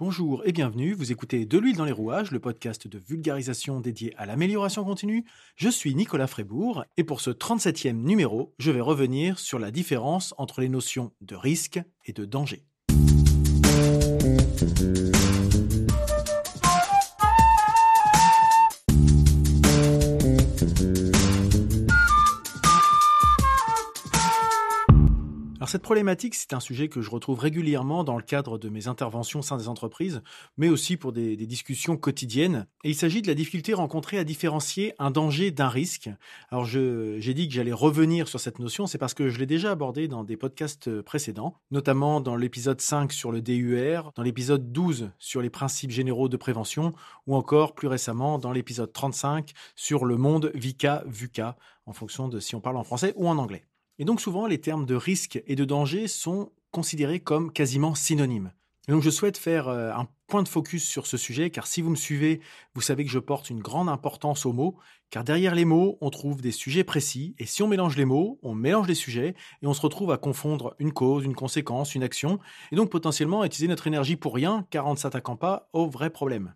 Bonjour 0.00 0.42
et 0.44 0.52
bienvenue, 0.52 0.92
vous 0.92 1.10
écoutez 1.10 1.44
De 1.44 1.58
l'huile 1.58 1.76
dans 1.76 1.84
les 1.84 1.90
rouages, 1.90 2.30
le 2.30 2.38
podcast 2.38 2.86
de 2.86 3.00
vulgarisation 3.00 3.80
dédié 3.80 4.14
à 4.16 4.26
l'amélioration 4.26 4.84
continue. 4.84 5.24
Je 5.56 5.68
suis 5.68 5.92
Nicolas 5.96 6.28
Frébourg 6.28 6.84
et 6.96 7.02
pour 7.02 7.20
ce 7.20 7.30
37e 7.30 7.94
numéro, 7.94 8.54
je 8.60 8.70
vais 8.70 8.80
revenir 8.80 9.40
sur 9.40 9.58
la 9.58 9.72
différence 9.72 10.34
entre 10.38 10.60
les 10.60 10.68
notions 10.68 11.10
de 11.20 11.34
risque 11.34 11.80
et 12.06 12.12
de 12.12 12.24
danger. 12.24 12.62
Cette 25.68 25.82
problématique, 25.82 26.34
c'est 26.34 26.52
un 26.52 26.60
sujet 26.60 26.88
que 26.88 27.02
je 27.02 27.10
retrouve 27.10 27.38
régulièrement 27.38 28.04
dans 28.04 28.16
le 28.16 28.22
cadre 28.22 28.58
de 28.58 28.68
mes 28.68 28.88
interventions 28.88 29.40
au 29.40 29.42
sein 29.42 29.56
des 29.56 29.68
entreprises, 29.68 30.22
mais 30.56 30.68
aussi 30.68 30.96
pour 30.96 31.12
des, 31.12 31.36
discussions 31.36 31.96
quotidiennes. 31.96 32.66
Et 32.84 32.90
il 32.90 32.94
s'agit 32.94 33.22
de 33.22 33.26
la 33.26 33.34
difficulté 33.34 33.74
rencontrée 33.74 34.18
à 34.18 34.24
différencier 34.24 34.94
un 34.98 35.10
danger 35.10 35.50
d'un 35.50 35.68
risque. 35.68 36.10
Alors 36.50 36.64
j'ai 36.64 37.34
dit 37.34 37.48
que 37.48 37.54
j'allais 37.54 37.72
revenir 37.72 38.28
sur 38.28 38.40
cette 38.40 38.58
notion, 38.58 38.86
c'est 38.86 38.98
parce 38.98 39.14
que 39.14 39.28
je 39.28 39.38
l'ai 39.38 39.46
déjà 39.46 39.70
abordé 39.70 40.08
dans 40.08 40.24
des 40.24 40.36
podcasts 40.36 41.00
précédents, 41.02 41.54
notamment 41.70 42.20
dans 42.20 42.36
l'épisode 42.36 42.80
5 42.80 43.12
sur 43.12 43.32
le 43.32 43.40
DUR, 43.40 44.12
dans 44.14 44.22
l'épisode 44.22 44.72
12 44.72 45.10
sur 45.18 45.40
les 45.42 45.50
principes 45.50 45.90
généraux 45.90 46.28
de 46.28 46.36
prévention, 46.36 46.94
ou 47.26 47.34
encore 47.34 47.74
plus 47.74 47.88
récemment 47.88 48.38
dans 48.38 48.52
l'épisode 48.52 48.92
35 48.92 49.52
sur 49.76 50.04
le 50.04 50.16
monde 50.16 50.50
VICA-VUCA, 50.54 51.56
en 51.86 51.92
fonction 51.92 52.28
de 52.28 52.40
si 52.40 52.54
on 52.54 52.60
parle 52.60 52.76
en 52.76 52.84
français 52.84 53.12
ou 53.16 53.28
en 53.28 53.38
anglais. 53.38 53.64
Et 53.98 54.04
donc 54.04 54.20
souvent, 54.20 54.46
les 54.46 54.60
termes 54.60 54.86
de 54.86 54.94
risque 54.94 55.42
et 55.46 55.56
de 55.56 55.64
danger 55.64 56.08
sont 56.08 56.52
considérés 56.70 57.20
comme 57.20 57.52
quasiment 57.52 57.94
synonymes. 57.94 58.52
Donc 58.88 59.02
je 59.02 59.10
souhaite 59.10 59.36
faire 59.36 59.68
euh, 59.68 59.92
un 59.92 60.08
point 60.28 60.42
de 60.42 60.48
focus 60.48 60.86
sur 60.86 61.06
ce 61.06 61.16
sujet, 61.16 61.50
car 61.50 61.66
si 61.66 61.82
vous 61.82 61.90
me 61.90 61.96
suivez, 61.96 62.40
vous 62.74 62.80
savez 62.80 63.04
que 63.04 63.10
je 63.10 63.18
porte 63.18 63.50
une 63.50 63.60
grande 63.60 63.88
importance 63.88 64.46
aux 64.46 64.52
mots, 64.52 64.76
car 65.10 65.24
derrière 65.24 65.54
les 65.54 65.66
mots, 65.66 65.98
on 66.00 66.10
trouve 66.10 66.40
des 66.40 66.52
sujets 66.52 66.84
précis, 66.84 67.34
et 67.38 67.44
si 67.44 67.62
on 67.62 67.68
mélange 67.68 67.96
les 67.96 68.06
mots, 68.06 68.38
on 68.42 68.54
mélange 68.54 68.88
les 68.88 68.94
sujets, 68.94 69.34
et 69.62 69.66
on 69.66 69.74
se 69.74 69.80
retrouve 69.82 70.10
à 70.10 70.16
confondre 70.16 70.74
une 70.78 70.92
cause, 70.92 71.24
une 71.24 71.34
conséquence, 71.34 71.94
une 71.94 72.02
action, 72.02 72.38
et 72.72 72.76
donc 72.76 72.90
potentiellement 72.90 73.44
utiliser 73.44 73.68
notre 73.68 73.86
énergie 73.86 74.16
pour 74.16 74.34
rien, 74.34 74.66
car 74.70 74.86
en 74.86 74.92
ne 74.92 74.98
s'attaquant 74.98 75.36
pas 75.36 75.68
au 75.72 75.86
vrai 75.86 76.08
problème. 76.08 76.54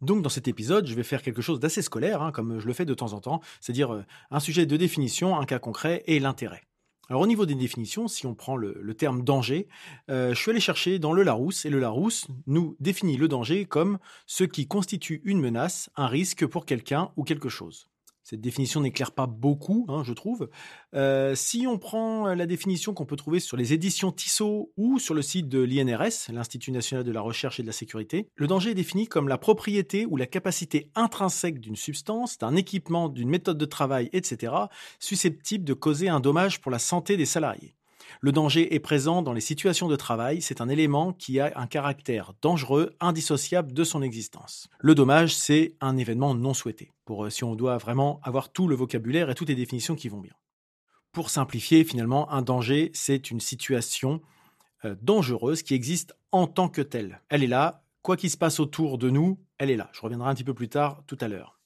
Donc 0.00 0.22
dans 0.22 0.28
cet 0.28 0.48
épisode, 0.48 0.86
je 0.86 0.94
vais 0.94 1.02
faire 1.02 1.22
quelque 1.22 1.42
chose 1.42 1.60
d'assez 1.60 1.82
scolaire, 1.82 2.22
hein, 2.22 2.32
comme 2.32 2.58
je 2.58 2.66
le 2.66 2.72
fais 2.72 2.84
de 2.84 2.94
temps 2.94 3.12
en 3.12 3.20
temps, 3.20 3.40
c'est-à-dire 3.60 3.92
euh, 3.92 4.04
un 4.30 4.40
sujet 4.40 4.66
de 4.66 4.76
définition, 4.76 5.38
un 5.38 5.44
cas 5.44 5.58
concret 5.58 6.02
et 6.06 6.20
l'intérêt. 6.20 6.62
Alors 7.10 7.20
au 7.20 7.26
niveau 7.26 7.44
des 7.44 7.54
définitions, 7.54 8.08
si 8.08 8.26
on 8.26 8.34
prend 8.34 8.56
le, 8.56 8.94
terme 8.94 9.22
danger, 9.22 9.68
euh, 10.10 10.32
je 10.32 10.40
suis 10.40 10.50
allé 10.50 10.60
chercher 10.60 10.98
dans 10.98 11.12
le 11.12 11.22
Larousse, 11.22 11.66
et 11.66 11.70
le 11.70 11.78
Larousse 11.78 12.28
nous 12.46 12.76
définit 12.80 13.18
le 13.18 13.28
danger 13.28 13.66
comme 13.66 13.98
ce 14.26 14.44
qui 14.44 14.66
constitue 14.66 15.20
une 15.24 15.40
menace, 15.40 15.90
un 15.96 16.06
risque 16.06 16.46
pour 16.46 16.64
quelqu'un 16.64 17.10
ou 17.16 17.24
quelque 17.24 17.50
chose. 17.50 17.88
Cette 18.24 18.40
définition 18.40 18.80
n'éclaire 18.80 19.12
pas 19.12 19.26
beaucoup, 19.26 19.84
hein, 19.90 20.02
je 20.02 20.14
trouve. 20.14 20.48
Euh, 20.94 21.34
si 21.34 21.66
on 21.68 21.76
prend 21.76 22.34
la 22.34 22.46
définition 22.46 22.94
qu'on 22.94 23.04
peut 23.04 23.16
trouver 23.16 23.38
sur 23.38 23.58
les 23.58 23.74
éditions 23.74 24.12
Tissot 24.12 24.72
ou 24.78 24.98
sur 24.98 25.12
le 25.12 25.20
site 25.20 25.50
de 25.50 25.60
l'INRS, 25.60 26.32
l'Institut 26.32 26.72
national 26.72 27.04
de 27.04 27.12
la 27.12 27.20
recherche 27.20 27.60
et 27.60 27.62
de 27.62 27.66
la 27.66 27.74
sécurité, 27.74 28.30
le 28.34 28.46
danger 28.46 28.70
est 28.70 28.74
défini 28.74 29.06
comme 29.08 29.28
la 29.28 29.36
propriété 29.36 30.06
ou 30.06 30.16
la 30.16 30.26
capacité 30.26 30.90
intrinsèque 30.94 31.60
d'une 31.60 31.76
substance, 31.76 32.38
d'un 32.38 32.56
équipement, 32.56 33.10
d'une 33.10 33.28
méthode 33.28 33.58
de 33.58 33.66
travail, 33.66 34.08
etc., 34.14 34.54
susceptible 34.98 35.64
de 35.64 35.74
causer 35.74 36.08
un 36.08 36.20
dommage 36.20 36.62
pour 36.62 36.70
la 36.70 36.78
santé 36.78 37.18
des 37.18 37.26
salariés. 37.26 37.74
Le 38.20 38.32
danger 38.32 38.74
est 38.74 38.80
présent 38.80 39.22
dans 39.22 39.32
les 39.32 39.40
situations 39.40 39.88
de 39.88 39.96
travail, 39.96 40.40
c'est 40.40 40.60
un 40.60 40.68
élément 40.68 41.12
qui 41.12 41.40
a 41.40 41.52
un 41.56 41.66
caractère 41.66 42.32
dangereux, 42.42 42.94
indissociable 43.00 43.72
de 43.72 43.84
son 43.84 44.02
existence. 44.02 44.68
Le 44.78 44.94
dommage, 44.94 45.34
c'est 45.34 45.76
un 45.80 45.96
événement 45.96 46.34
non 46.34 46.54
souhaité, 46.54 46.92
pour 47.04 47.24
euh, 47.24 47.30
si 47.30 47.44
on 47.44 47.54
doit 47.54 47.78
vraiment 47.78 48.20
avoir 48.22 48.52
tout 48.52 48.68
le 48.68 48.76
vocabulaire 48.76 49.30
et 49.30 49.34
toutes 49.34 49.48
les 49.48 49.54
définitions 49.54 49.94
qui 49.94 50.08
vont 50.08 50.20
bien. 50.20 50.34
Pour 51.12 51.30
simplifier, 51.30 51.84
finalement, 51.84 52.30
un 52.32 52.42
danger, 52.42 52.90
c'est 52.94 53.30
une 53.30 53.40
situation 53.40 54.20
euh, 54.84 54.96
dangereuse 55.02 55.62
qui 55.62 55.74
existe 55.74 56.14
en 56.32 56.46
tant 56.46 56.68
que 56.68 56.82
telle. 56.82 57.20
Elle 57.28 57.44
est 57.44 57.48
là, 57.48 57.84
quoi 58.02 58.16
qu'il 58.16 58.30
se 58.30 58.36
passe 58.36 58.60
autour 58.60 58.98
de 58.98 59.10
nous, 59.10 59.38
elle 59.58 59.70
est 59.70 59.76
là. 59.76 59.90
Je 59.92 60.00
reviendrai 60.00 60.28
un 60.28 60.34
petit 60.34 60.44
peu 60.44 60.54
plus 60.54 60.68
tard 60.68 61.02
tout 61.06 61.18
à 61.20 61.28
l'heure. 61.28 61.58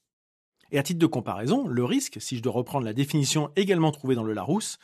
Et 0.71 0.79
à 0.79 0.83
titre 0.83 0.99
de 0.99 1.07
comparaison, 1.07 1.67
le 1.67 1.85
risque, 1.85 2.21
si 2.21 2.37
je 2.37 2.43
dois 2.43 2.53
reprendre 2.53 2.85
la 2.85 2.93
définition 2.93 3.51
également 3.57 3.91
trouvée 3.91 4.15
dans 4.15 4.23
le 4.23 4.35
Larousse, 4.35 4.79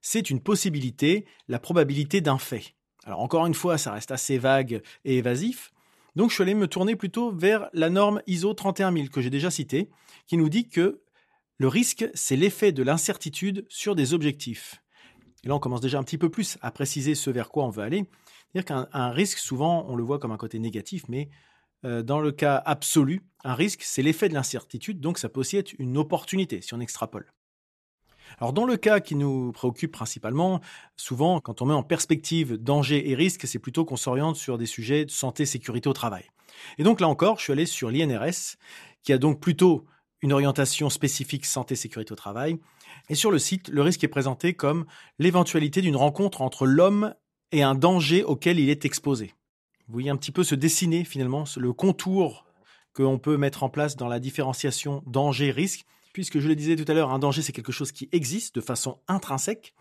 c'est 0.00 0.30
une 0.30 0.40
possibilité, 0.40 1.26
la 1.48 1.58
probabilité 1.58 2.20
d'un 2.20 2.38
fait. 2.38 2.74
Alors 3.04 3.20
encore 3.20 3.46
une 3.46 3.54
fois, 3.54 3.78
ça 3.78 3.92
reste 3.92 4.10
assez 4.10 4.38
vague 4.38 4.82
et 5.04 5.18
évasif. 5.18 5.72
Donc 6.16 6.30
je 6.30 6.34
suis 6.34 6.42
allé 6.42 6.54
me 6.54 6.66
tourner 6.66 6.96
plutôt 6.96 7.30
vers 7.30 7.68
la 7.72 7.90
norme 7.90 8.20
ISO 8.26 8.52
31000 8.54 9.10
que 9.10 9.20
j'ai 9.20 9.30
déjà 9.30 9.50
citée, 9.50 9.90
qui 10.26 10.36
nous 10.36 10.48
dit 10.48 10.68
que 10.68 11.02
le 11.58 11.68
risque, 11.68 12.08
c'est 12.14 12.36
l'effet 12.36 12.72
de 12.72 12.82
l'incertitude 12.82 13.66
sur 13.68 13.94
des 13.94 14.14
objectifs. 14.14 14.82
Et 15.44 15.48
là, 15.48 15.54
on 15.54 15.58
commence 15.58 15.80
déjà 15.80 15.98
un 15.98 16.02
petit 16.02 16.18
peu 16.18 16.30
plus 16.30 16.58
à 16.62 16.70
préciser 16.70 17.14
ce 17.14 17.30
vers 17.30 17.50
quoi 17.50 17.64
on 17.64 17.70
veut 17.70 17.82
aller. 17.82 18.04
C'est-à-dire 18.52 18.86
qu'un 18.90 19.10
risque, 19.10 19.38
souvent, 19.38 19.86
on 19.88 19.94
le 19.94 20.02
voit 20.02 20.18
comme 20.18 20.32
un 20.32 20.36
côté 20.36 20.58
négatif, 20.58 21.04
mais 21.08 21.30
euh, 21.84 22.02
dans 22.02 22.20
le 22.20 22.32
cas 22.32 22.56
absolu, 22.56 23.22
un 23.44 23.54
risque, 23.54 23.82
c'est 23.82 24.02
l'effet 24.02 24.28
de 24.28 24.34
l'incertitude, 24.34 25.00
donc 25.00 25.18
ça 25.18 25.28
peut 25.28 25.40
aussi 25.40 25.56
être 25.56 25.72
une 25.78 25.96
opportunité 25.96 26.60
si 26.60 26.74
on 26.74 26.80
extrapole. 26.80 27.32
Alors 28.38 28.52
dans 28.52 28.64
le 28.64 28.76
cas 28.76 29.00
qui 29.00 29.14
nous 29.14 29.52
préoccupe 29.52 29.92
principalement, 29.92 30.60
souvent 30.96 31.40
quand 31.40 31.62
on 31.62 31.66
met 31.66 31.74
en 31.74 31.82
perspective 31.82 32.56
danger 32.56 33.10
et 33.10 33.14
risque, 33.14 33.46
c'est 33.46 33.58
plutôt 33.58 33.84
qu'on 33.84 33.96
s'oriente 33.96 34.36
sur 34.36 34.58
des 34.58 34.66
sujets 34.66 35.04
de 35.04 35.10
santé 35.10 35.46
sécurité 35.46 35.88
au 35.88 35.92
travail. 35.92 36.24
Et 36.78 36.82
donc 36.82 37.00
là 37.00 37.08
encore, 37.08 37.38
je 37.38 37.44
suis 37.44 37.52
allé 37.52 37.66
sur 37.66 37.90
l'INRS 37.90 38.56
qui 39.02 39.12
a 39.12 39.18
donc 39.18 39.40
plutôt 39.40 39.86
une 40.22 40.32
orientation 40.32 40.90
spécifique 40.90 41.46
santé 41.46 41.76
sécurité 41.76 42.12
au 42.12 42.16
travail. 42.16 42.58
Et 43.08 43.14
sur 43.14 43.30
le 43.30 43.38
site, 43.38 43.68
le 43.68 43.82
risque 43.82 44.04
est 44.04 44.08
présenté 44.08 44.54
comme 44.54 44.84
l'éventualité 45.18 45.80
d'une 45.80 45.96
rencontre 45.96 46.42
entre 46.42 46.66
l'homme 46.66 47.14
et 47.52 47.62
un 47.62 47.74
danger 47.74 48.22
auquel 48.22 48.58
il 48.58 48.68
est 48.68 48.84
exposé. 48.84 49.34
Vous 49.86 49.94
voyez 49.94 50.10
un 50.10 50.16
petit 50.16 50.32
peu 50.32 50.44
se 50.44 50.54
dessiner 50.54 51.04
finalement 51.04 51.44
le 51.56 51.72
contour 51.72 52.46
qu'on 52.92 53.18
peut 53.18 53.36
mettre 53.36 53.62
en 53.62 53.68
place 53.68 53.96
dans 53.96 54.08
la 54.08 54.20
différenciation 54.20 55.02
danger-risque 55.06 55.84
puisque 56.12 56.38
je 56.38 56.48
le 56.48 56.56
disais 56.56 56.76
tout 56.76 56.90
à 56.90 56.94
l'heure, 56.94 57.10
un 57.10 57.18
danger, 57.18 57.42
c'est 57.42 57.52
quelque 57.52 57.72
chose 57.72 57.92
qui 57.92 58.08
existe 58.12 58.54
de 58.54 58.60
façon 58.60 58.98
intrinsèque. 59.08 59.74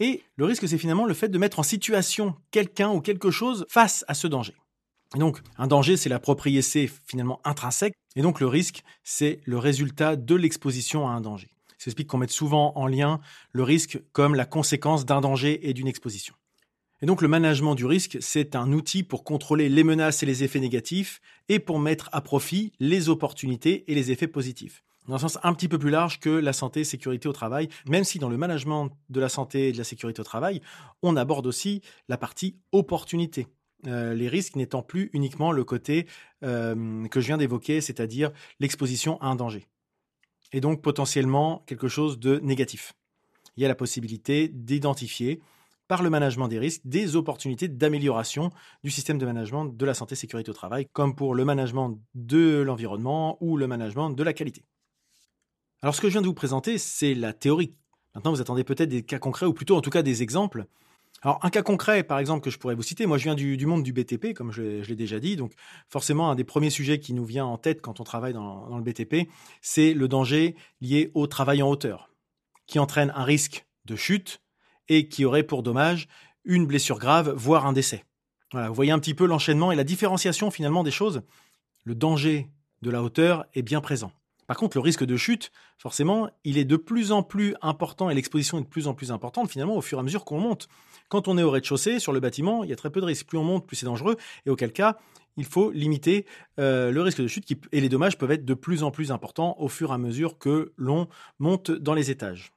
Et 0.00 0.22
le 0.36 0.44
risque, 0.44 0.68
c'est 0.68 0.78
finalement 0.78 1.04
le 1.04 1.14
fait 1.14 1.28
de 1.28 1.38
mettre 1.38 1.58
en 1.58 1.62
situation 1.62 2.34
quelqu'un 2.50 2.90
ou 2.90 3.00
quelque 3.00 3.30
chose 3.30 3.66
face 3.68 4.04
à 4.08 4.14
ce 4.14 4.26
danger. 4.26 4.54
Et 5.14 5.18
donc, 5.18 5.40
un 5.58 5.66
danger, 5.66 5.96
c'est 5.96 6.08
la 6.08 6.18
propriété 6.18 6.90
finalement 7.06 7.40
intrinsèque. 7.44 7.94
Et 8.16 8.22
donc, 8.22 8.40
le 8.40 8.46
risque, 8.46 8.82
c'est 9.04 9.40
le 9.44 9.58
résultat 9.58 10.16
de 10.16 10.34
l'exposition 10.34 11.08
à 11.08 11.12
un 11.12 11.20
danger. 11.20 11.50
Ça 11.78 11.90
explique 11.90 12.08
qu'on 12.08 12.18
met 12.18 12.28
souvent 12.28 12.72
en 12.76 12.86
lien 12.86 13.20
le 13.52 13.62
risque 13.62 14.00
comme 14.12 14.34
la 14.34 14.46
conséquence 14.46 15.04
d'un 15.04 15.20
danger 15.20 15.68
et 15.68 15.74
d'une 15.74 15.86
exposition. 15.86 16.34
Et 17.02 17.06
donc, 17.06 17.20
le 17.20 17.28
management 17.28 17.74
du 17.74 17.84
risque, 17.84 18.16
c'est 18.20 18.56
un 18.56 18.72
outil 18.72 19.02
pour 19.02 19.24
contrôler 19.24 19.68
les 19.68 19.84
menaces 19.84 20.22
et 20.22 20.26
les 20.26 20.42
effets 20.42 20.60
négatifs 20.60 21.20
et 21.48 21.58
pour 21.58 21.78
mettre 21.78 22.08
à 22.12 22.20
profit 22.20 22.72
les 22.80 23.08
opportunités 23.08 23.84
et 23.88 23.94
les 23.94 24.10
effets 24.10 24.28
positifs 24.28 24.82
dans 25.08 25.16
un 25.16 25.18
sens 25.18 25.38
un 25.42 25.52
petit 25.52 25.68
peu 25.68 25.78
plus 25.78 25.90
large 25.90 26.20
que 26.20 26.30
la 26.30 26.52
santé, 26.52 26.84
sécurité 26.84 27.28
au 27.28 27.32
travail, 27.32 27.68
même 27.88 28.04
si 28.04 28.18
dans 28.18 28.28
le 28.28 28.36
management 28.36 28.90
de 29.10 29.20
la 29.20 29.28
santé 29.28 29.68
et 29.68 29.72
de 29.72 29.78
la 29.78 29.84
sécurité 29.84 30.20
au 30.20 30.24
travail, 30.24 30.60
on 31.02 31.16
aborde 31.16 31.46
aussi 31.46 31.82
la 32.08 32.16
partie 32.16 32.56
opportunité. 32.72 33.46
Euh, 33.86 34.14
les 34.14 34.28
risques 34.28 34.56
n'étant 34.56 34.82
plus 34.82 35.10
uniquement 35.12 35.52
le 35.52 35.62
côté 35.64 36.06
euh, 36.42 37.06
que 37.08 37.20
je 37.20 37.26
viens 37.26 37.36
d'évoquer, 37.36 37.80
c'est-à-dire 37.80 38.30
l'exposition 38.60 39.20
à 39.20 39.26
un 39.26 39.36
danger. 39.36 39.66
Et 40.52 40.60
donc 40.60 40.82
potentiellement 40.82 41.62
quelque 41.66 41.88
chose 41.88 42.18
de 42.18 42.38
négatif. 42.38 42.94
Il 43.56 43.62
y 43.62 43.66
a 43.66 43.68
la 43.68 43.74
possibilité 43.74 44.48
d'identifier 44.48 45.40
par 45.86 46.02
le 46.02 46.08
management 46.08 46.48
des 46.48 46.58
risques 46.58 46.80
des 46.84 47.14
opportunités 47.14 47.68
d'amélioration 47.68 48.50
du 48.82 48.90
système 48.90 49.18
de 49.18 49.26
management 49.26 49.66
de 49.66 49.84
la 49.84 49.92
santé 49.92 50.14
sécurité 50.14 50.50
au 50.50 50.54
travail, 50.54 50.86
comme 50.92 51.14
pour 51.14 51.34
le 51.34 51.44
management 51.44 51.98
de 52.14 52.62
l'environnement 52.62 53.36
ou 53.42 53.58
le 53.58 53.66
management 53.66 54.10
de 54.10 54.22
la 54.22 54.32
qualité. 54.32 54.64
Alors 55.84 55.94
ce 55.94 56.00
que 56.00 56.08
je 56.08 56.12
viens 56.12 56.22
de 56.22 56.26
vous 56.26 56.32
présenter, 56.32 56.78
c'est 56.78 57.12
la 57.12 57.34
théorie. 57.34 57.74
Maintenant, 58.14 58.32
vous 58.32 58.40
attendez 58.40 58.64
peut-être 58.64 58.88
des 58.88 59.02
cas 59.02 59.18
concrets, 59.18 59.44
ou 59.44 59.52
plutôt 59.52 59.76
en 59.76 59.82
tout 59.82 59.90
cas 59.90 60.00
des 60.00 60.22
exemples. 60.22 60.64
Alors 61.20 61.38
un 61.42 61.50
cas 61.50 61.60
concret, 61.60 62.04
par 62.04 62.18
exemple, 62.18 62.42
que 62.42 62.48
je 62.48 62.56
pourrais 62.58 62.74
vous 62.74 62.82
citer, 62.82 63.04
moi 63.04 63.18
je 63.18 63.24
viens 63.24 63.34
du, 63.34 63.66
monde 63.66 63.82
du 63.82 63.92
BTP, 63.92 64.32
comme 64.32 64.50
je, 64.50 64.80
l'ai 64.80 64.96
déjà 64.96 65.20
dit, 65.20 65.36
donc 65.36 65.52
forcément 65.90 66.30
un 66.30 66.36
des 66.36 66.44
premiers 66.44 66.70
sujets 66.70 67.00
qui 67.00 67.12
nous 67.12 67.26
vient 67.26 67.44
en 67.44 67.58
tête 67.58 67.82
quand 67.82 68.00
on 68.00 68.02
travaille 68.02 68.32
dans, 68.32 68.66
dans 68.66 68.78
le 68.78 68.82
BTP, 68.82 69.28
c'est 69.60 69.92
le 69.92 70.08
danger 70.08 70.56
lié 70.80 71.10
au 71.12 71.26
travail 71.26 71.62
en 71.62 71.68
hauteur, 71.68 72.08
qui 72.66 72.78
entraîne 72.78 73.12
un 73.14 73.24
risque 73.24 73.66
de 73.84 73.94
chute 73.94 74.40
et 74.88 75.10
qui 75.10 75.26
aurait 75.26 75.42
pour 75.42 75.62
dommage 75.62 76.08
une 76.46 76.64
blessure 76.64 76.98
grave, 76.98 77.34
voire 77.36 77.66
un 77.66 77.74
décès. 77.74 78.06
Voilà, 78.52 78.68
vous 78.68 78.74
voyez 78.74 78.92
un 78.92 78.98
petit 78.98 79.12
peu 79.12 79.26
l'enchaînement 79.26 79.70
et 79.70 79.76
la 79.76 79.84
différenciation 79.84 80.50
finalement 80.50 80.82
des 80.82 80.90
choses. 80.90 81.20
Le 81.82 81.94
danger 81.94 82.48
de 82.80 82.88
la 82.88 83.02
hauteur 83.02 83.44
est 83.52 83.60
bien 83.60 83.82
présent. 83.82 84.12
Par 84.46 84.56
contre, 84.56 84.76
le 84.76 84.80
risque 84.80 85.04
de 85.04 85.16
chute, 85.16 85.50
forcément, 85.78 86.28
il 86.44 86.58
est 86.58 86.64
de 86.64 86.76
plus 86.76 87.12
en 87.12 87.22
plus 87.22 87.54
important 87.62 88.10
et 88.10 88.14
l'exposition 88.14 88.58
est 88.58 88.62
de 88.62 88.66
plus 88.66 88.86
en 88.86 88.94
plus 88.94 89.10
importante 89.10 89.50
finalement 89.50 89.76
au 89.76 89.80
fur 89.80 89.98
et 89.98 90.00
à 90.00 90.04
mesure 90.04 90.24
qu'on 90.24 90.38
monte. 90.38 90.68
Quand 91.08 91.28
on 91.28 91.38
est 91.38 91.42
au 91.42 91.50
rez-de-chaussée, 91.50 91.98
sur 91.98 92.12
le 92.12 92.20
bâtiment, 92.20 92.64
il 92.64 92.70
y 92.70 92.72
a 92.72 92.76
très 92.76 92.90
peu 92.90 93.00
de 93.00 93.06
risques. 93.06 93.26
Plus 93.26 93.38
on 93.38 93.44
monte, 93.44 93.66
plus 93.66 93.76
c'est 93.76 93.86
dangereux. 93.86 94.16
Et 94.46 94.50
auquel 94.50 94.72
cas, 94.72 94.98
il 95.36 95.44
faut 95.44 95.70
limiter 95.70 96.26
euh, 96.58 96.90
le 96.90 97.02
risque 97.02 97.20
de 97.20 97.26
chute 97.26 97.50
et 97.72 97.80
les 97.80 97.88
dommages 97.88 98.18
peuvent 98.18 98.30
être 98.30 98.44
de 98.44 98.54
plus 98.54 98.82
en 98.82 98.90
plus 98.90 99.12
importants 99.12 99.56
au 99.58 99.68
fur 99.68 99.90
et 99.90 99.94
à 99.94 99.98
mesure 99.98 100.38
que 100.38 100.72
l'on 100.76 101.08
monte 101.38 101.70
dans 101.70 101.94
les 101.94 102.10
étages. 102.10 102.52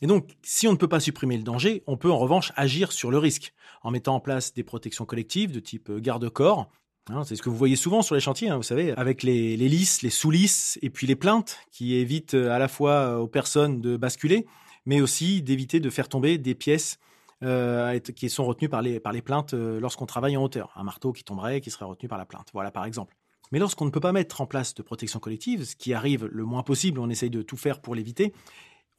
Et 0.00 0.06
donc, 0.06 0.36
si 0.42 0.68
on 0.68 0.72
ne 0.72 0.76
peut 0.76 0.88
pas 0.88 1.00
supprimer 1.00 1.36
le 1.36 1.42
danger, 1.42 1.82
on 1.86 1.96
peut 1.96 2.10
en 2.10 2.18
revanche 2.18 2.52
agir 2.56 2.92
sur 2.92 3.10
le 3.10 3.18
risque 3.18 3.52
en 3.82 3.90
mettant 3.90 4.14
en 4.14 4.20
place 4.20 4.54
des 4.54 4.62
protections 4.62 5.04
collectives 5.04 5.52
de 5.52 5.60
type 5.60 5.90
euh, 5.90 5.98
garde-corps. 5.98 6.70
Hein, 7.10 7.24
c'est 7.24 7.36
ce 7.36 7.42
que 7.42 7.48
vous 7.48 7.56
voyez 7.56 7.76
souvent 7.76 8.02
sur 8.02 8.14
les 8.14 8.20
chantiers, 8.20 8.50
hein, 8.50 8.56
vous 8.56 8.62
savez, 8.62 8.92
avec 8.92 9.22
les, 9.22 9.56
lisses, 9.56 10.02
les 10.02 10.10
sous-lisses 10.10 10.78
et 10.82 10.90
puis 10.90 11.06
les 11.06 11.16
plaintes 11.16 11.58
qui 11.70 11.94
évitent 11.94 12.34
euh, 12.34 12.50
à 12.50 12.58
la 12.58 12.68
fois 12.68 13.18
aux 13.20 13.26
personnes 13.26 13.80
de 13.80 13.96
basculer, 13.96 14.46
mais 14.84 15.00
aussi 15.00 15.42
d'éviter 15.42 15.80
de 15.80 15.90
faire 15.90 16.08
tomber 16.08 16.38
des 16.38 16.54
pièces 16.54 16.98
euh, 17.42 17.98
qui 17.98 18.28
sont 18.28 18.44
retenues 18.44 18.68
par 18.68 18.82
les, 18.82 19.00
par 19.00 19.12
les 19.12 19.22
plaintes 19.22 19.54
lorsqu'on 19.54 20.06
travaille 20.06 20.36
en 20.36 20.42
hauteur. 20.42 20.72
Un 20.76 20.82
marteau 20.82 21.12
qui 21.12 21.24
tomberait, 21.24 21.60
qui 21.60 21.70
serait 21.70 21.84
retenu 21.84 22.08
par 22.08 22.18
la 22.18 22.26
plainte. 22.26 22.48
Voilà, 22.52 22.70
par 22.70 22.84
exemple. 22.84 23.14
Mais 23.52 23.58
lorsqu'on 23.58 23.84
ne 23.84 23.90
peut 23.90 24.00
pas 24.00 24.12
mettre 24.12 24.40
en 24.40 24.46
place 24.46 24.74
de 24.74 24.82
protection 24.82 25.20
collective, 25.20 25.64
ce 25.64 25.76
qui 25.76 25.94
arrive 25.94 26.26
le 26.26 26.44
moins 26.44 26.62
possible, 26.62 27.00
on 27.00 27.08
essaye 27.08 27.30
de 27.30 27.42
tout 27.42 27.56
faire 27.56 27.80
pour 27.80 27.94
l'éviter, 27.94 28.32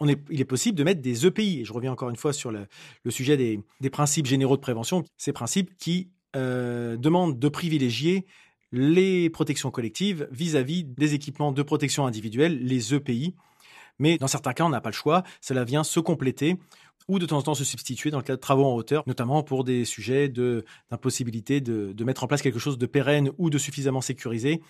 il 0.02 0.42
est 0.42 0.46
possible 0.46 0.78
de 0.78 0.84
mettre 0.84 1.02
des 1.02 1.26
EPI. 1.26 1.62
Et 1.62 1.66
je 1.66 1.74
reviens 1.74 1.92
encore 1.92 2.10
une 2.10 2.16
fois 2.16 2.34
sur 2.34 2.52
le, 2.52 2.68
sujet 3.10 3.38
des, 3.38 3.90
principes 3.90 4.26
généraux 4.26 4.56
de 4.56 4.62
prévention, 4.62 5.04
ces 5.18 5.34
principes 5.34 5.78
qui 5.78 6.10
euh, 6.36 6.98
demandent 6.98 7.40
de 7.40 7.50
privilégier 7.50 8.26
les 8.72 9.30
protections 9.30 9.72
collectives 9.72 10.28
vis-à-vis 10.32 10.84
des 10.84 11.14
équipements 11.14 11.52
de 11.52 11.64
protection 11.64 12.06
individuelle, 12.06 12.64
les 12.64 12.94
EPI. 12.94 13.36
Mais 13.98 14.18
dans 14.18 14.28
certains 14.28 14.54
cas, 14.54 14.64
on 14.64 14.70
n'a 14.70 14.82
pas 14.82 14.90
le 14.90 14.96
choix. 14.96 15.24
Cela 15.42 15.64
vient 15.64 15.84
se 15.84 16.00
compléter 16.00 16.58
ou 17.08 17.18
de 17.18 17.26
temps 17.26 17.40
en 17.40 17.42
temps 17.42 17.56
se 17.56 17.64
substituer 17.64 18.12
dans 18.12 18.20
le 18.20 18.24
cas 18.24 18.36
de 18.36 18.40
travaux 18.40 18.66
en 18.66 18.76
hauteur, 18.76 19.04
notamment 19.08 19.42
pour 19.42 19.64
des 19.64 19.84
sujets 19.84 20.30
d'impossibilité 20.30 21.60
de, 21.60 21.92
de, 21.92 22.04
mettre 22.04 22.24
en 22.24 22.28
place 22.28 22.44
quelque 22.44 22.60
chose 22.60 22.78
de 22.78 22.86
pérenne 22.86 23.32
ou 23.40 23.50
de 23.50 23.58
suffisamment 23.58 24.02
sécurisé. 24.02 24.62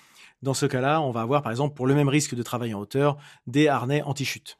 Dans 0.41 0.53
ce 0.53 0.65
cas-là, 0.65 1.01
on 1.01 1.11
va 1.11 1.19
avoir, 1.21 1.41
par 1.41 1.51
exemple, 1.51 1.75
pour 1.75 1.85
le 1.85 1.94
même 1.95 2.07
risque 2.07 2.35
de 2.35 2.44
travail 2.44 2.73
en 2.73 2.79
hauteur, 2.79 3.17
des 3.45 3.67
harnais 3.67 4.01
anti-chute. 4.03 4.57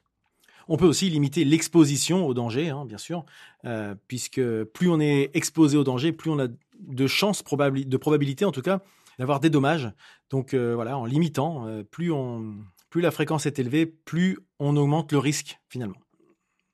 On 0.68 0.76
peut 0.76 0.86
aussi 0.86 1.08
limiter 1.08 1.44
l'exposition 1.44 2.26
au 2.26 2.34
danger, 2.34 2.68
hein, 2.68 2.84
bien 2.84 2.98
sûr, 2.98 3.24
euh, 3.64 3.94
puisque 4.06 4.42
plus 4.64 4.88
on 4.90 5.00
est 5.00 5.30
exposé 5.34 5.76
au 5.76 5.82
danger, 5.82 6.12
plus 6.12 6.30
on 6.30 6.38
a 6.38 6.48
de 6.86 7.06
chances, 7.06 7.42
de 7.42 7.96
probabilité 7.96 8.44
en 8.44 8.52
tout 8.52 8.62
cas, 8.62 8.80
d'avoir 9.18 9.40
des 9.40 9.50
dommages. 9.50 9.92
Donc 10.30 10.54
euh, 10.54 10.74
voilà, 10.74 10.96
en 10.98 11.04
limitant, 11.04 11.66
euh, 11.66 11.82
plus, 11.84 12.10
on, 12.10 12.56
plus 12.88 13.00
la 13.00 13.10
fréquence 13.10 13.46
est 13.46 13.58
élevée, 13.58 13.86
plus 13.86 14.38
on 14.58 14.76
augmente 14.76 15.12
le 15.12 15.18
risque 15.18 15.60
finalement. 15.68 15.98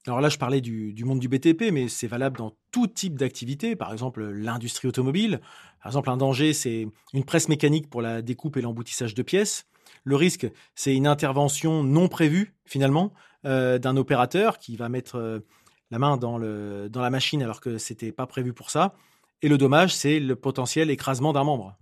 Alors 0.07 0.21
là, 0.21 0.29
je 0.29 0.39
parlais 0.39 0.61
du, 0.61 0.95
monde 1.05 1.19
du 1.19 1.29
BTP, 1.29 1.73
mais 1.73 1.89
c'est 1.89 2.07
valable 2.07 2.39
dans 2.39 2.57
tout 2.71 2.87
type 2.87 3.19
d'activité, 3.19 3.75
par 3.75 3.93
exemple 3.93 4.23
l'industrie 4.25 4.87
automobile. 4.87 5.41
Par 5.83 5.91
exemple, 5.91 6.11
un 6.11 6.17
danger, 6.17 6.53
c'est 6.53 6.87
une 7.13 7.25
presse 7.25 7.49
mécanique 7.49 7.91
pour 7.91 8.03
la 8.03 8.23
découpe 8.23 8.57
et 8.57 8.61
l'emboutissage 8.61 9.15
de 9.15 9.23
pièces. 9.23 9.67
Le 10.05 10.15
risque, 10.15 10.47
c'est 10.77 10.95
une 10.95 11.09
intervention 11.09 11.83
non 11.83 12.07
prévue, 12.07 12.55
finalement, 12.65 13.13
euh, 13.45 13.79
d'un 13.79 13.97
opérateur 13.97 14.59
qui 14.59 14.77
va 14.77 14.89
mettre 14.89 15.43
la 15.91 15.99
main 15.99 16.17
dans, 16.17 16.39
le, 16.39 16.89
dans 16.89 17.01
la 17.01 17.11
machine 17.11 17.43
alors 17.43 17.61
que 17.61 17.79
c'était 17.79 18.13
pas 18.13 18.27
prévu 18.27 18.53
pour 18.53 18.71
ça. 18.71 18.95
Et 19.43 19.49
le 19.49 19.59
dommage, 19.59 19.95
c'est 19.95 20.19
le 20.19 20.37
potentiel 20.37 20.91
écrasement 20.91 21.33
d'un 21.33 21.45
membre. 21.45 21.77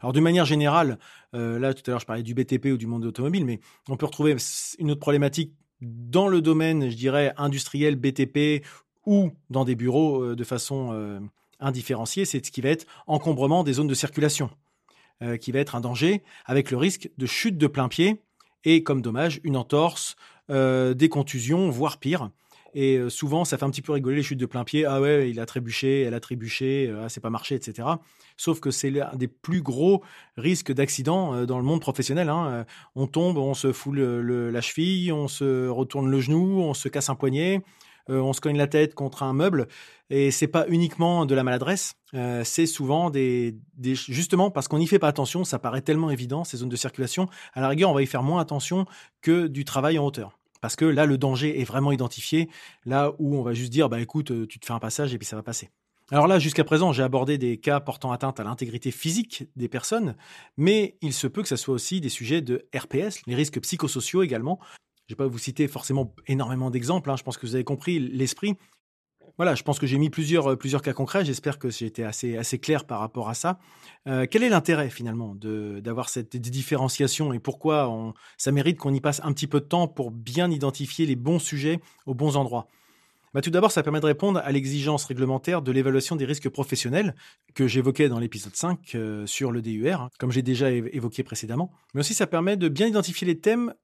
Alors 0.00 0.12
d'une 0.12 0.22
manière 0.22 0.44
générale, 0.44 0.98
euh, 1.34 1.58
là 1.58 1.74
tout 1.74 1.82
à 1.86 1.90
l'heure 1.90 2.00
je 2.00 2.06
parlais 2.06 2.22
du 2.22 2.32
BTP 2.32 2.66
ou 2.66 2.76
du 2.76 2.86
monde 2.86 3.04
automobile, 3.04 3.44
mais 3.44 3.58
on 3.88 3.96
peut 3.96 4.06
retrouver 4.06 4.36
une 4.78 4.92
autre 4.92 5.00
problématique 5.00 5.52
dans 5.80 6.28
le 6.28 6.40
domaine, 6.40 6.88
je 6.88 6.96
dirais, 6.96 7.34
industriel, 7.36 7.96
BTP 7.96 8.64
ou 9.06 9.32
dans 9.50 9.64
des 9.64 9.74
bureaux 9.74 10.34
de 10.34 10.44
façon 10.44 11.20
indifférenciée, 11.58 12.24
c'est 12.24 12.44
ce 12.44 12.50
qui 12.52 12.60
va 12.60 12.68
être 12.68 12.86
encombrement 13.06 13.64
des 13.64 13.74
zones 13.74 13.86
de 13.88 13.94
circulation. 13.94 14.50
Euh, 15.20 15.36
qui 15.36 15.50
va 15.50 15.58
être 15.58 15.74
un 15.74 15.80
danger, 15.80 16.22
avec 16.44 16.70
le 16.70 16.76
risque 16.76 17.10
de 17.18 17.26
chute 17.26 17.58
de 17.58 17.66
plein 17.66 17.88
pied 17.88 18.22
et 18.62 18.84
comme 18.84 19.02
dommage 19.02 19.40
une 19.42 19.56
entorse, 19.56 20.14
euh, 20.48 20.94
des 20.94 21.08
contusions, 21.08 21.70
voire 21.70 21.98
pire. 21.98 22.30
Et 22.74 22.96
euh, 22.96 23.08
souvent, 23.08 23.44
ça 23.44 23.58
fait 23.58 23.64
un 23.64 23.70
petit 23.70 23.82
peu 23.82 23.92
rigoler 23.92 24.16
les 24.16 24.22
chutes 24.22 24.38
de 24.38 24.46
plein 24.46 24.64
pied. 24.64 24.84
Ah 24.84 25.00
ouais, 25.00 25.30
il 25.30 25.40
a 25.40 25.46
trébuché, 25.46 26.02
elle 26.02 26.14
a 26.14 26.20
trébuché, 26.20 26.92
ah, 27.02 27.08
c'est 27.08 27.20
pas 27.20 27.30
marché, 27.30 27.54
etc. 27.54 27.88
Sauf 28.36 28.60
que 28.60 28.70
c'est 28.70 28.90
l'un 28.90 29.14
des 29.14 29.28
plus 29.28 29.62
gros 29.62 30.02
risques 30.36 30.72
d'accident 30.72 31.44
dans 31.44 31.58
le 31.58 31.64
monde 31.64 31.80
professionnel. 31.80 32.28
Hein. 32.28 32.66
On 32.94 33.06
tombe, 33.06 33.38
on 33.38 33.54
se 33.54 33.72
fout 33.72 33.94
la 33.96 34.60
cheville, 34.60 35.12
on 35.12 35.28
se 35.28 35.68
retourne 35.68 36.10
le 36.10 36.20
genou, 36.20 36.60
on 36.60 36.74
se 36.74 36.88
casse 36.88 37.08
un 37.08 37.16
poignet, 37.16 37.62
on 38.08 38.32
se 38.32 38.40
cogne 38.40 38.56
la 38.56 38.68
tête 38.68 38.94
contre 38.94 39.24
un 39.24 39.32
meuble. 39.32 39.66
Et 40.10 40.30
c'est 40.30 40.46
pas 40.46 40.66
uniquement 40.68 41.26
de 41.26 41.34
la 41.34 41.42
maladresse, 41.42 41.94
euh, 42.14 42.42
c'est 42.42 42.66
souvent 42.66 43.10
des, 43.10 43.56
justement 43.82 44.50
parce 44.50 44.66
qu'on 44.66 44.78
n'y 44.78 44.86
fait 44.86 44.98
pas 44.98 45.08
attention, 45.08 45.44
ça 45.44 45.58
paraît 45.58 45.82
tellement 45.82 46.10
évident 46.10 46.44
ces 46.44 46.58
zones 46.58 46.70
de 46.70 46.76
circulation. 46.76 47.28
À 47.52 47.60
la 47.60 47.68
rigueur, 47.68 47.90
on 47.90 47.94
va 47.94 48.02
y 48.02 48.06
faire 48.06 48.22
moins 48.22 48.40
attention 48.40 48.86
que 49.20 49.46
du 49.46 49.64
travail 49.66 49.98
en 49.98 50.06
hauteur. 50.06 50.37
Parce 50.60 50.76
que 50.76 50.84
là, 50.84 51.06
le 51.06 51.18
danger 51.18 51.60
est 51.60 51.64
vraiment 51.64 51.92
identifié, 51.92 52.48
là 52.84 53.12
où 53.18 53.36
on 53.36 53.42
va 53.42 53.54
juste 53.54 53.72
dire, 53.72 53.88
bah 53.88 54.00
écoute, 54.00 54.30
euh, 54.30 54.46
tu 54.46 54.58
te 54.58 54.66
fais 54.66 54.72
un 54.72 54.78
passage 54.78 55.14
et 55.14 55.18
puis 55.18 55.26
ça 55.26 55.36
va 55.36 55.42
passer. 55.42 55.70
Alors 56.10 56.26
là, 56.26 56.38
jusqu'à 56.38 56.64
présent, 56.64 56.92
j'ai 56.92 57.02
abordé 57.02 57.36
des 57.36 57.58
cas 57.58 57.80
portant 57.80 58.12
atteinte 58.12 58.40
à 58.40 58.44
l'intégrité 58.44 58.90
physique 58.90 59.44
des 59.56 59.68
personnes, 59.68 60.16
mais 60.56 60.96
il 61.02 61.12
se 61.12 61.26
peut 61.26 61.42
que 61.42 61.48
ça 61.48 61.58
soit 61.58 61.74
aussi 61.74 62.00
des 62.00 62.08
sujets 62.08 62.40
de 62.40 62.66
RPS, 62.74 63.26
les 63.26 63.34
risques 63.34 63.60
psychosociaux 63.60 64.22
également. 64.22 64.58
Je 65.06 65.14
ne 65.14 65.16
vais 65.16 65.24
pas 65.24 65.26
vous 65.26 65.38
citer 65.38 65.68
forcément 65.68 66.14
énormément 66.26 66.70
d'exemples, 66.70 67.10
hein, 67.10 67.16
je 67.16 67.22
pense 67.22 67.36
que 67.36 67.46
vous 67.46 67.54
avez 67.54 67.64
compris 67.64 67.98
l'esprit, 67.98 68.56
voilà, 69.38 69.54
je 69.54 69.62
pense 69.62 69.78
que 69.78 69.86
j'ai 69.86 69.96
mis 69.96 70.10
plusieurs, 70.10 70.48
euh, 70.48 70.56
plusieurs 70.56 70.82
cas 70.82 70.92
concrets. 70.92 71.24
J'espère 71.24 71.58
que 71.58 71.70
j'ai 71.70 71.86
été 71.86 72.04
assez, 72.04 72.58
clair 72.58 72.84
par 72.84 73.00
rapport 73.00 73.30
à 73.30 73.34
ça. 73.34 73.58
Euh, 74.06 74.26
quel 74.30 74.42
est 74.42 74.50
l'intérêt 74.50 74.90
finalement 74.90 75.34
d'avoir 75.34 76.10
cette 76.10 76.36
différenciation 76.36 77.32
et 77.32 77.38
pourquoi 77.38 78.14
ça 78.36 78.52
mérite 78.52 78.78
qu'on 78.78 78.92
y 78.92 79.00
passe 79.00 79.20
un 79.24 79.32
petit 79.32 79.46
peu 79.46 79.60
de 79.60 79.66
temps 79.66 79.88
pour 79.88 80.10
bien 80.10 80.50
identifier 80.50 81.06
les 81.06 81.16
bons 81.16 81.38
sujets 81.38 81.80
aux 82.04 82.14
bons 82.14 82.36
endroits? 82.36 82.66
Bah, 83.34 83.42
tout 83.42 83.50
d'abord, 83.50 83.70
ça 83.70 83.82
permet 83.82 84.00
de 84.00 84.06
répondre 84.06 84.40
à 84.42 84.50
l'exigence 84.50 85.04
réglementaire 85.04 85.62
de 85.62 85.70
l'évaluation 85.70 86.16
des 86.16 86.24
risques 86.24 86.48
professionnels 86.48 87.14
que 87.54 87.66
j'évoquais 87.66 88.08
dans 88.08 88.18
l'épisode 88.18 88.56
5 88.56 88.94
euh, 88.94 89.26
sur 89.26 89.52
le 89.52 89.60
DUR, 89.60 90.00
hein, 90.00 90.10
comme 90.18 90.32
j'ai 90.32 90.42
déjà 90.42 90.70
évoqué 90.70 91.22
précédemment. 91.22 91.70
Mais 91.94 92.00
aussi, 92.00 92.14
ça 92.14 92.26
permet 92.26 92.56
de 92.56 92.68
bien 92.68 92.86
identifier 92.86 93.26
les 93.26 93.38
thèmes 93.38 93.74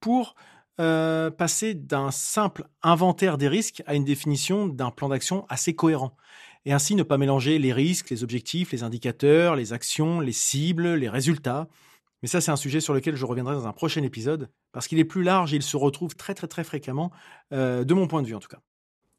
pour 0.00 0.34
euh, 0.78 1.30
passer 1.30 1.72
d'un 1.72 2.10
simple 2.10 2.66
inventaire 2.82 3.38
des 3.38 3.48
risques 3.48 3.82
à 3.86 3.94
une 3.94 4.04
définition 4.04 4.66
d'un 4.66 4.90
plan 4.90 5.08
d'action 5.08 5.46
assez 5.48 5.74
cohérent. 5.74 6.14
Et 6.66 6.72
ainsi 6.72 6.94
ne 6.94 7.02
pas 7.02 7.16
mélanger 7.16 7.58
les 7.58 7.72
risques, 7.72 8.10
les 8.10 8.22
objectifs, 8.22 8.72
les 8.72 8.82
indicateurs, 8.82 9.56
les 9.56 9.72
actions, 9.72 10.20
les 10.20 10.32
cibles, 10.32 10.94
les 10.94 11.08
résultats. 11.08 11.68
Mais 12.22 12.28
ça, 12.28 12.40
c'est 12.40 12.50
un 12.50 12.56
sujet 12.56 12.80
sur 12.80 12.92
lequel 12.92 13.16
je 13.16 13.24
reviendrai 13.24 13.54
dans 13.54 13.66
un 13.66 13.72
prochain 13.72 14.02
épisode, 14.02 14.50
parce 14.72 14.86
qu'il 14.88 14.98
est 14.98 15.04
plus 15.04 15.22
large 15.22 15.54
et 15.54 15.56
il 15.56 15.62
se 15.62 15.76
retrouve 15.76 16.14
très 16.14 16.34
très 16.34 16.48
très 16.48 16.64
fréquemment, 16.64 17.10
euh, 17.52 17.84
de 17.84 17.94
mon 17.94 18.06
point 18.06 18.20
de 18.20 18.26
vue 18.26 18.34
en 18.34 18.40
tout 18.40 18.48
cas. 18.48 18.60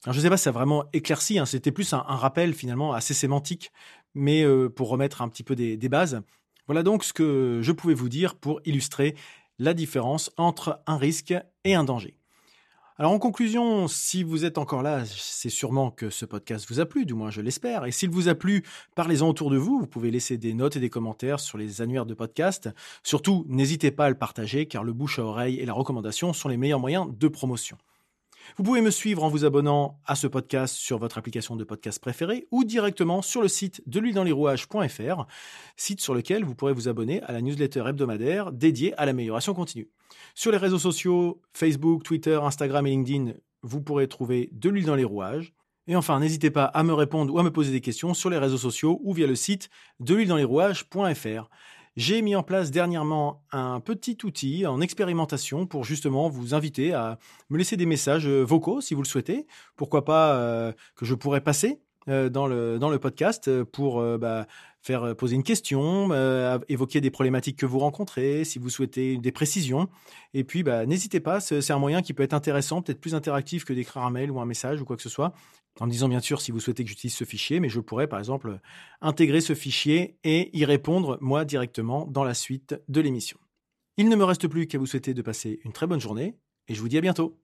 Alors 0.03 0.13
je 0.13 0.19
ne 0.19 0.23
sais 0.23 0.29
pas 0.29 0.37
si 0.37 0.43
ça 0.43 0.51
a 0.51 0.53
vraiment 0.53 0.85
éclairci, 0.93 1.39
hein, 1.39 1.45
c'était 1.45 1.71
plus 1.71 1.91
un, 1.93 2.01
rappel 2.01 2.53
finalement 2.53 2.93
assez 2.93 3.13
sémantique, 3.15 3.71
mais 4.13 4.43
euh, 4.43 4.69
pour 4.69 4.89
remettre 4.89 5.21
un 5.21 5.29
petit 5.29 5.43
peu 5.43 5.55
des 5.55 5.89
bases. 5.89 6.21
Voilà 6.67 6.83
donc 6.83 7.05
ce 7.05 7.13
que 7.13 7.61
je 7.63 7.71
pouvais 7.71 7.93
vous 7.93 8.09
dire 8.09 8.35
pour 8.35 8.59
illustrer 8.65 9.15
la 9.59 9.73
différence 9.73 10.31
entre 10.37 10.81
un 10.87 10.97
risque 10.97 11.33
et 11.63 11.75
un 11.75 11.83
danger. 11.83 12.17
Alors 12.99 13.11
en 13.11 13.19
conclusion, 13.19 13.87
si 13.87 14.23
vous 14.23 14.43
êtes 14.43 14.57
encore 14.57 14.81
là, 14.81 15.05
c'est 15.05 15.51
sûrement 15.51 15.91
que 15.91 16.09
ce 16.09 16.25
podcast 16.25 16.65
vous 16.67 16.79
a 16.79 16.87
plu, 16.87 17.05
du 17.05 17.13
moins 17.13 17.29
je 17.29 17.41
l'espère. 17.41 17.85
Et 17.85 17.91
s'il 17.91 18.09
vous 18.09 18.27
a 18.27 18.33
plu, 18.33 18.63
parlez-en 18.95 19.29
autour 19.29 19.51
de 19.51 19.57
vous. 19.57 19.79
Vous 19.79 19.85
pouvez 19.85 20.09
laisser 20.09 20.39
des 20.39 20.55
notes 20.55 20.77
et 20.77 20.79
des 20.79 20.89
commentaires 20.89 21.39
sur 21.39 21.59
les 21.59 21.81
annuaires 21.83 22.07
de 22.07 22.15
podcast. 22.15 22.69
Surtout, 23.03 23.45
n'hésitez 23.49 23.91
pas 23.91 24.05
à 24.05 24.09
le 24.09 24.17
partager 24.17 24.65
car 24.65 24.83
le 24.83 24.93
bouche 24.93 25.19
à 25.19 25.23
oreille 25.23 25.59
et 25.59 25.65
la 25.67 25.73
recommandation 25.73 26.33
sont 26.33 26.49
les 26.49 26.57
meilleurs 26.57 26.79
moyens 26.79 27.07
de 27.15 27.27
promotion. 27.27 27.77
Vous 28.55 28.63
pouvez 28.63 28.81
me 28.81 28.89
suivre 28.89 29.23
en 29.23 29.29
vous 29.29 29.45
abonnant 29.45 29.99
à 30.05 30.15
ce 30.15 30.25
podcast 30.25 30.75
sur 30.75 30.97
votre 30.97 31.17
application 31.17 31.55
de 31.55 31.63
podcast 31.63 31.99
préférée 31.99 32.47
ou 32.51 32.63
directement 32.63 33.21
sur 33.21 33.41
le 33.41 33.47
site 33.47 33.83
de 33.87 33.99
l'huile-dans-les-rouages.fr, 33.99 35.25
site 35.75 36.01
sur 36.01 36.15
lequel 36.15 36.45
vous 36.45 36.55
pourrez 36.55 36.73
vous 36.73 36.87
abonner 36.87 37.21
à 37.23 37.33
la 37.33 37.41
newsletter 37.41 37.83
hebdomadaire 37.87 38.51
dédiée 38.51 38.93
à 38.97 39.05
l'amélioration 39.05 39.53
continue. 39.53 39.89
Sur 40.33 40.51
les 40.51 40.57
réseaux 40.57 40.79
sociaux, 40.79 41.41
Facebook, 41.53 42.03
Twitter, 42.03 42.39
Instagram 42.41 42.87
et 42.87 42.91
LinkedIn, 42.91 43.33
vous 43.63 43.81
pourrez 43.81 44.07
trouver 44.07 44.49
de 44.53 44.69
l'huile 44.69 44.85
dans 44.85 44.95
les 44.95 45.03
rouages. 45.03 45.53
Et 45.87 45.95
enfin, 45.95 46.19
n'hésitez 46.19 46.51
pas 46.51 46.65
à 46.65 46.83
me 46.83 46.93
répondre 46.93 47.33
ou 47.33 47.39
à 47.39 47.43
me 47.43 47.51
poser 47.51 47.71
des 47.71 47.81
questions 47.81 48.13
sur 48.13 48.29
les 48.29 48.37
réseaux 48.37 48.57
sociaux 48.57 48.99
ou 49.03 49.13
via 49.13 49.27
le 49.27 49.35
site 49.35 49.69
de 49.99 50.15
l'huile 50.15 50.27
dans 50.27 50.35
les 50.35 50.43
rouages.fr. 50.43 51.49
J'ai 51.97 52.21
mis 52.21 52.35
en 52.35 52.43
place 52.43 52.69
dernièrement 52.69 53.43
un 53.51 53.79
petit 53.79 54.19
outil 54.23 54.67
en 54.67 54.81
expérimentation 54.81 55.65
pour 55.65 55.83
justement 55.83 56.29
vous 56.29 56.53
inviter 56.53 56.93
à 56.93 57.17
me 57.49 57.57
laisser 57.57 57.75
des 57.75 57.87
messages 57.87 58.27
euh, 58.27 58.43
vocaux 58.43 58.81
si 58.81 58.93
vous 58.93 59.01
le 59.01 59.07
souhaitez. 59.07 59.47
Pourquoi 59.75 60.05
pas 60.05 60.35
euh, 60.35 60.71
que 60.95 61.05
je 61.05 61.15
pourrais 61.15 61.41
passer? 61.41 61.81
Dans, 62.07 62.47
le, 62.47 62.79
dans 62.79 62.89
le 62.89 62.99
podcast 62.99 63.63
pour 63.63 64.01
bah, 64.17 64.47
faire 64.81 65.15
poser 65.15 65.35
une 65.35 65.43
question, 65.43 66.09
évoquer 66.69 67.01
des 67.01 67.11
problématiques 67.11 67.57
que 67.57 67.65
vous 67.65 67.79
rencontrez, 67.79 68.43
si 68.43 68.59
vous 68.59 68.69
souhaitez 68.69 69.17
des 69.17 69.31
précisions. 69.31 69.89
Et 70.33 70.43
puis, 70.43 70.63
bah, 70.63 70.85
n'hésitez 70.85 71.19
pas, 71.19 71.39
c'est 71.39 71.71
un 71.71 71.79
moyen 71.79 72.01
qui 72.01 72.13
peut 72.13 72.23
être 72.23 72.33
intéressant, 72.33 72.81
peut-être 72.81 73.01
plus 73.01 73.15
interactif 73.15 73.65
que 73.65 73.73
d'écrire 73.73 74.03
un 74.03 74.11
mail 74.11 74.31
ou 74.31 74.39
un 74.39 74.45
message 74.45 74.81
ou 74.81 74.85
quoi 74.85 74.95
que 74.95 75.03
ce 75.03 75.09
soit. 75.09 75.33
En 75.79 75.85
me 75.85 75.91
disant 75.91 76.09
bien 76.09 76.19
sûr 76.19 76.41
si 76.41 76.51
vous 76.51 76.59
souhaitez 76.59 76.83
que 76.83 76.89
j'utilise 76.89 77.15
ce 77.15 77.23
fichier, 77.23 77.59
mais 77.59 77.69
je 77.69 77.79
pourrais 77.79 78.07
par 78.07 78.19
exemple 78.19 78.59
intégrer 79.01 79.41
ce 79.41 79.53
fichier 79.53 80.17
et 80.23 80.57
y 80.57 80.65
répondre 80.65 81.17
moi 81.21 81.45
directement 81.45 82.07
dans 82.07 82.23
la 82.23 82.33
suite 82.33 82.79
de 82.87 83.01
l'émission. 83.01 83.37
Il 83.97 84.09
ne 84.09 84.15
me 84.15 84.23
reste 84.23 84.47
plus 84.47 84.67
qu'à 84.67 84.79
vous 84.79 84.85
souhaiter 84.85 85.13
de 85.13 85.21
passer 85.21 85.59
une 85.65 85.73
très 85.73 85.87
bonne 85.87 85.99
journée 85.99 86.35
et 86.67 86.73
je 86.73 86.81
vous 86.81 86.89
dis 86.89 86.97
à 86.97 87.01
bientôt. 87.01 87.37